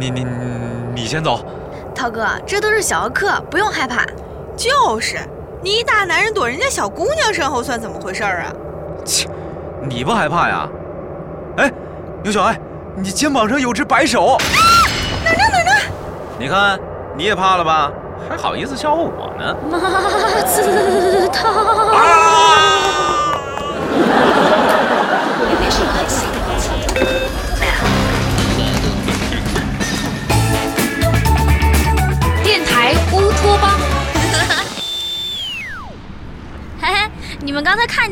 [0.00, 0.26] 你你
[0.94, 1.44] 你先走。
[1.94, 4.06] 涛哥，这都是小儿科，不用害怕。
[4.56, 5.18] 就是，
[5.62, 8.50] 你一大男人躲人家小姑娘身后，算怎么回事啊？
[9.04, 9.28] 切，
[9.82, 10.66] 你不害怕呀？
[11.58, 11.70] 哎，
[12.22, 12.58] 牛小爱，
[12.96, 14.24] 你肩膀上有只白手。
[14.28, 14.38] 啊
[15.22, 15.70] 哪呢哪呢？
[16.38, 16.80] 你看，
[17.14, 17.92] 你也怕了吧？
[18.26, 19.54] 还好意思笑话我呢？
[19.70, 19.78] 马
[20.46, 21.50] 子涛。
[21.92, 22.89] 电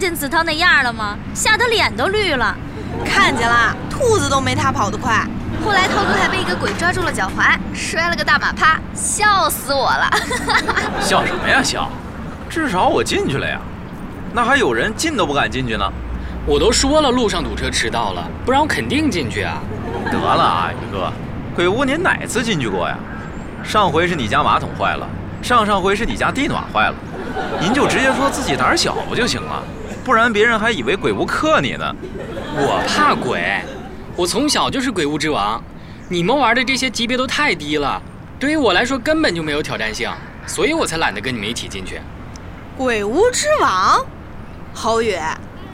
[0.08, 1.18] 见子韬那样了吗？
[1.34, 2.56] 吓得脸都绿了。
[3.04, 5.22] 看见了，兔子都没他跑得快。
[5.62, 10.10] 后来涛哥还被一个鬼抓住了脚踝，摔了个大马趴，笑死我了。
[10.98, 11.90] 笑什么呀笑？
[12.48, 13.60] 至少我进去了呀。
[14.32, 15.84] 那还有人进都不敢进去呢。
[16.46, 19.58] 我都说了路上堵车迟到了，不然我肯定进去啊。
[20.10, 21.12] 得了啊，宇哥，
[21.54, 22.96] 鬼屋您哪次进去过呀？
[23.62, 25.06] 上回是你家马桶坏了，
[25.42, 26.94] 上上回是你家地暖坏了，
[27.60, 29.62] 您就直接说自己胆小不就行了？
[30.08, 31.94] 不然别人还以为鬼屋克你呢。
[32.56, 33.60] 我怕鬼。
[34.16, 35.62] 我从小就是鬼屋之王，
[36.08, 38.00] 你们玩的这些级别都太低了，
[38.40, 40.10] 对于我来说根本就没有挑战性，
[40.46, 42.00] 所以我才懒得跟你们一起进去。
[42.74, 44.02] 鬼屋之王，
[44.72, 45.14] 侯宇，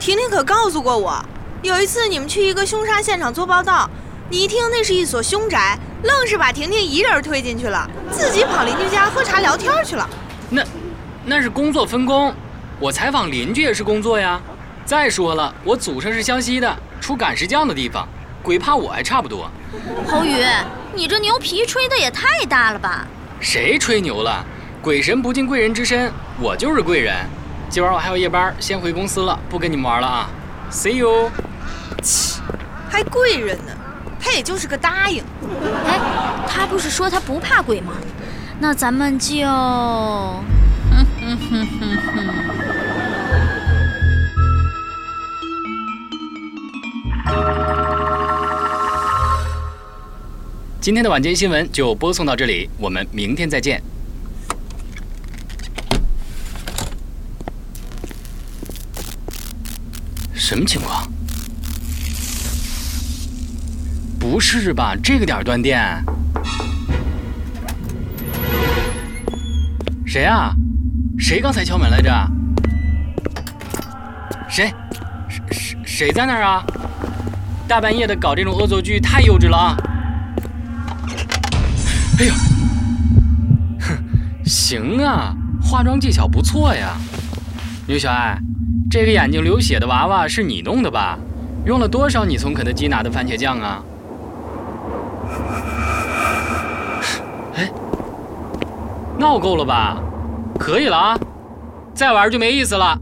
[0.00, 1.24] 婷婷可告诉过我，
[1.62, 3.88] 有一次你们去一个凶杀现场做报道，
[4.28, 10.10] 你一听那是一所凶宅，愣是把婷婷一人推进去了，自己跑邻居家喝茶聊天去了。
[10.50, 10.64] 那，
[11.24, 12.34] 那是工作分工，
[12.80, 14.40] 我采访邻居也是工作呀。
[14.84, 18.06] 再说了，我祖上是湘西的，出赶尸匠的地方。
[18.42, 19.50] 鬼怕我还差不多，
[20.06, 20.44] 侯宇，
[20.94, 23.06] 你这牛皮吹的也太大了吧？
[23.40, 24.44] 谁吹牛了？
[24.82, 27.16] 鬼神不进贵人之身，我就是贵人。
[27.70, 30.28] 今晚我还有夜班，先回公司了，不跟你们玩了啊
[30.70, 31.30] ，See you。
[32.02, 32.42] 切，
[32.90, 33.72] 还贵人呢，
[34.20, 35.24] 他也就是个答应。
[35.86, 35.98] 哎，
[36.46, 37.94] 他不是说他不怕鬼吗？
[38.58, 39.46] 那咱们就……
[50.80, 53.82] 今天的晚间新闻就播送到这里，我们明天再见。
[60.34, 61.10] 什么情况？
[64.20, 64.94] 不是吧？
[65.02, 66.04] 这个点断电？
[70.06, 70.54] 谁啊？
[71.18, 72.10] 谁刚才敲门来着？
[74.50, 74.70] 谁？
[75.28, 76.62] 谁谁谁在那儿啊？
[77.66, 79.76] 大半夜的搞这种恶作剧，太幼稚了啊！
[82.18, 82.32] 哎呦，
[83.80, 83.96] 哼，
[84.44, 86.94] 行啊，化妆技巧不错呀，
[87.86, 88.38] 牛小爱，
[88.90, 91.18] 这个眼睛流血的娃娃是你弄的吧？
[91.64, 93.82] 用了多少你从肯德基拿的番茄酱啊？
[97.56, 97.70] 哎，
[99.18, 99.96] 闹够了吧？
[100.58, 101.18] 可以了啊，
[101.94, 102.96] 再玩就没意思了。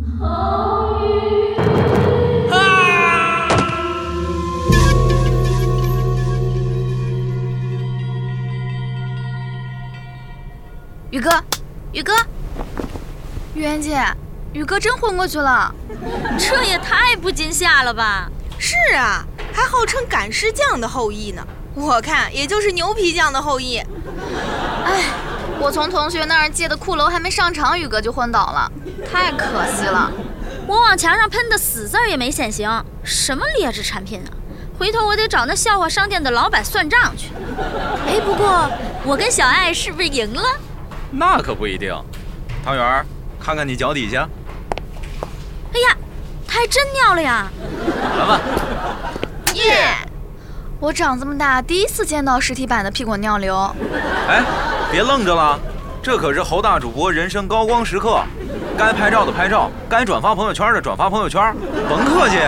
[11.23, 11.31] 哥，
[11.93, 12.13] 宇哥，
[13.55, 14.05] 玉媛姐，
[14.53, 15.73] 宇哥真昏过去了，
[16.37, 18.29] 这也太不惊吓了吧！
[18.59, 21.47] 是啊，还号称赶尸匠的后裔呢，
[21.77, 23.79] 我看也就是牛皮匠的后裔。
[24.85, 25.05] 哎，
[25.61, 28.73] 我从同学那儿借的骷髅还没上场，宇哥就昏倒了，
[29.09, 30.11] 太可惜了。
[30.67, 32.69] 我往墙上喷的死字也没显形，
[33.05, 34.31] 什么劣质产品啊！
[34.77, 37.29] 回头我得找那笑话商店的老板算账去。
[38.09, 38.69] 哎，不过
[39.05, 40.43] 我跟小爱是不是赢了？
[41.15, 41.95] 那可不一定，
[42.65, 43.05] 汤圆，
[43.39, 44.27] 看看你脚底下。
[45.75, 45.97] 哎呀，
[46.49, 47.51] 他还真尿了呀！
[48.19, 48.41] 来吧。
[49.55, 49.95] 耶！
[50.81, 53.57] 我长这么大第一次见到实体版的屁滚尿流。
[54.27, 54.43] 哎，
[54.91, 55.59] 别愣着了，
[56.03, 58.23] 这可是侯大主播人生高光时刻，
[58.77, 61.55] 该拍照的拍照，该转发朋友圈的转发朋友圈，
[61.89, 62.39] 甭客气。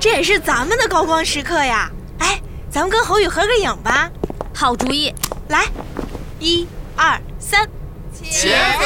[0.00, 1.88] 这也是咱们的高光时刻呀！
[2.18, 4.10] 哎，咱们跟侯宇合个影吧。
[4.54, 5.14] 好主意，
[5.48, 5.66] 来，
[6.40, 7.66] 一、二、三。
[8.30, 8.84] 茄子。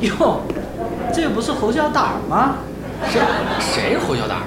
[0.00, 0.40] 哟，
[1.12, 2.56] 这不是侯小胆吗？
[3.12, 3.20] 谁？
[3.60, 4.38] 谁侯小胆？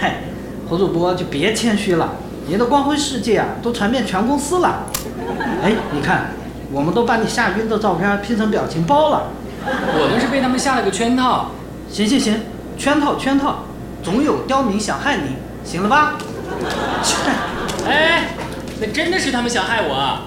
[0.00, 0.22] 嗨，
[0.70, 2.14] 侯主播就别谦虚了，
[2.46, 4.86] 您的光辉事迹啊，都传遍全公司了。
[5.62, 6.28] 哎，你看，
[6.72, 9.24] 我们都把你吓晕的照片拼成表情包了。
[9.66, 11.50] 我们是被他们下了个圈套。
[11.90, 12.40] 行行行。
[12.78, 13.64] 圈套圈套
[14.02, 16.14] 总有刁民想害你行了吧？
[17.86, 18.28] 哎哎
[18.80, 20.22] 那真的是他们想害我啊？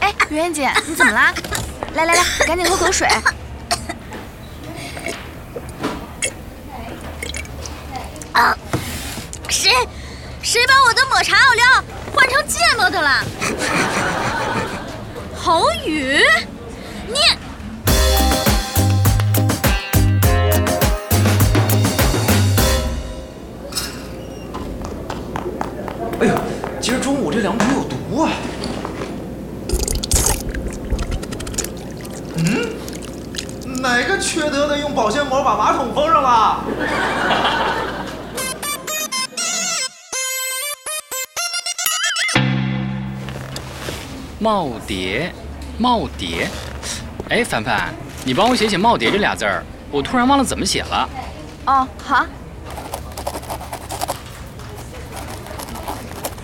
[0.00, 1.32] 哎媛媛姐你怎么啦？
[1.94, 3.08] 来来来赶紧喝口水。
[8.36, 8.54] 啊，
[9.48, 9.70] 谁
[10.42, 11.82] 谁把我的抹茶奥利奥
[12.14, 13.24] 换成芥末的了？
[15.34, 16.20] 侯宇，
[17.08, 17.14] 你
[26.20, 26.34] 哎呦，
[26.78, 28.32] 今儿中午这凉皮有毒啊！
[32.36, 36.62] 嗯，哪个缺德的用保鲜膜把马桶封上了？
[44.46, 45.28] 耄耋，
[45.80, 46.46] 耄耋。
[47.28, 47.92] 哎，凡凡，
[48.24, 51.08] 你帮我写写“耄耋”这俩字儿，我突然忘了怎么写了。
[51.66, 52.26] 哦，好，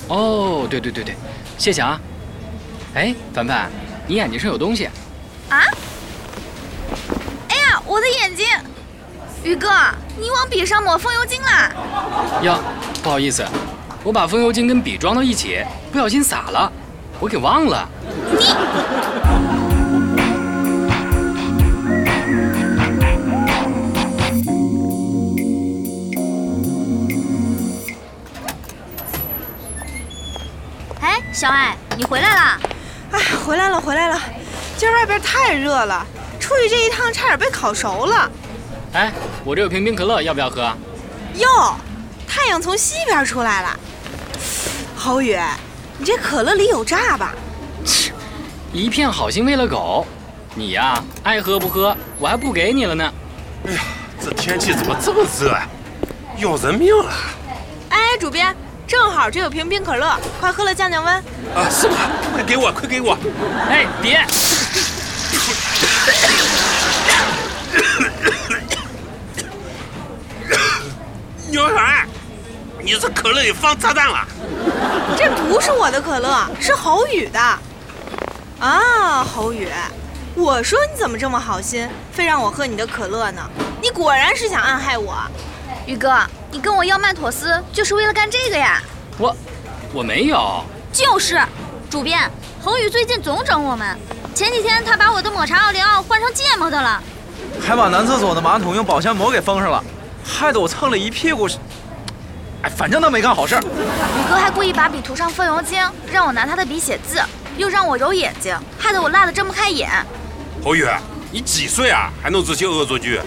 [0.08, 1.14] 哦，对对对对，
[1.56, 2.00] 谢谢啊。
[2.94, 3.70] 哎，凡凡，
[4.08, 4.86] 你眼睛上有东西。
[5.48, 5.62] 啊！
[7.50, 8.44] 哎呀，我的眼睛！
[9.44, 9.68] 宇哥，
[10.18, 11.70] 你往笔上抹风油精啦？
[12.42, 12.58] 哟，
[13.00, 13.46] 不好意思，
[14.02, 16.72] 我把风油精跟笔装到一起，不小心洒了，
[17.22, 17.88] 我给忘了。
[18.26, 18.36] 你
[31.00, 32.58] 哎，小艾，你回来啦？
[33.12, 34.20] 哎，回来了，回来了。
[34.76, 36.04] 今儿外边太热了，
[36.40, 38.28] 出去这一趟差点被烤熟了。
[38.94, 39.12] 哎，
[39.44, 40.76] 我这有瓶冰可乐，要不要喝？
[41.36, 41.76] 哟，
[42.26, 43.78] 太阳从西边出来了。
[44.96, 45.38] 侯宇，
[46.02, 47.32] 你这可乐里有诈吧？
[47.84, 48.12] 切
[48.72, 50.04] 一片好心喂了狗，
[50.52, 53.14] 你呀爱喝不喝，我还不给你了呢。
[53.68, 53.80] 哎呀，
[54.20, 55.64] 这天气怎么这么热啊？
[56.38, 57.12] 要人命了！
[57.90, 58.52] 哎，主编，
[58.84, 61.14] 正好这有瓶冰可乐，快喝了降降温。
[61.54, 61.94] 啊，是吗？
[62.32, 63.16] 快给我，快给我！
[63.70, 64.26] 哎，别！
[71.48, 72.01] 牛小爱，
[72.92, 74.18] 你这可乐里放炸弹了！
[75.16, 77.40] 这不是我的可乐，是侯宇的。
[78.60, 79.66] 啊，侯宇，
[80.34, 83.40] 我说你怎么这么好心，非让我喝你的可乐呢？
[83.80, 85.16] 你果然是想暗害我。
[85.86, 86.18] 宇哥，
[86.50, 88.78] 你跟我要曼妥思就是为了干这个呀？
[89.16, 89.34] 我
[89.94, 90.62] 我没有。
[90.92, 91.40] 就是，
[91.88, 92.30] 主编，
[92.62, 93.96] 侯宇最近总整我们。
[94.34, 97.02] 前几天他把我的抹茶奥利奥换成芥末的了。
[97.58, 99.82] 还把男厕所的马桶用保鲜膜给封上了，
[100.22, 101.48] 害得我蹭了一屁股。
[102.62, 103.60] 哎，反正他没干好事儿。
[103.60, 107.20] 宇哥还故意把笔涂上风油精，让我拿他的笔写字，
[107.56, 109.90] 又让我揉眼睛，害得我辣得睁不开眼。
[110.64, 110.86] 侯宇，
[111.32, 112.10] 你几岁啊？
[112.22, 113.20] 还弄这些恶作剧？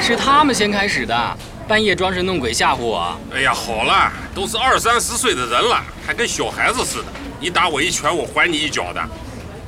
[0.00, 1.36] 是他们先开始的，
[1.68, 3.14] 半夜装神弄鬼吓唬我。
[3.34, 7.04] 哎呀，好了，都是二三十岁的人了，还跟小孩子似的。
[7.38, 9.02] 你打我一拳，我还你一脚的。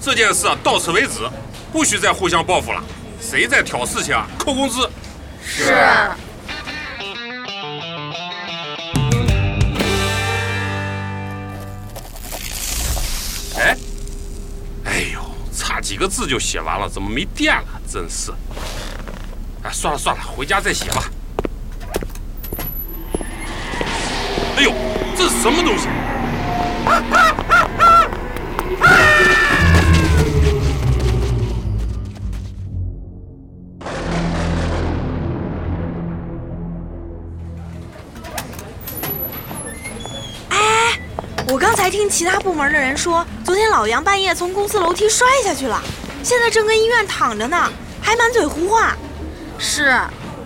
[0.01, 1.29] 这件事啊，到此为止，
[1.71, 2.83] 不许再互相报复了。
[3.21, 4.89] 谁再挑事情啊，扣工资。
[5.45, 5.75] 是。
[13.57, 13.77] 哎，
[14.85, 15.21] 哎呦，
[15.57, 17.81] 差几个字就写完了，怎么没电了？
[17.91, 18.33] 真是。
[19.63, 21.05] 哎，算了算了，回家再写吧。
[24.57, 24.73] 哎呦，
[25.17, 25.89] 这是什么东西？
[26.87, 27.03] 哎，
[41.85, 45.79] 才听其他部门的人说，昨天老杨半夜从公司楼梯摔下去了，
[46.23, 48.97] 现在正跟医院躺着呢，还满嘴胡话。
[49.59, 49.95] 是，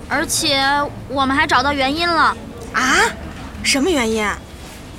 [0.08, 0.60] 而且
[1.08, 2.36] 我们还找到原因了。
[2.72, 2.96] 啊？
[3.62, 4.28] 什么原因？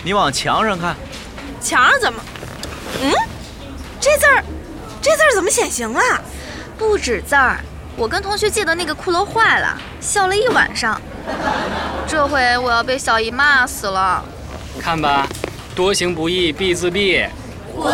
[0.01, 0.95] 你往墙上看，
[1.61, 2.23] 墙上怎么？
[3.01, 3.11] 嗯，
[3.99, 4.41] 这字儿，
[5.01, 6.01] 这字儿怎么显形了？
[6.77, 7.59] 不止字儿，
[7.97, 11.01] 我跟同学借的那个骷髅坏了，笑了一晚上。
[12.07, 14.23] 这回我要被小姨骂死了。
[14.79, 15.27] 看吧，
[15.79, 17.25] 多行不义必自毙。
[17.73, 17.93] 滚！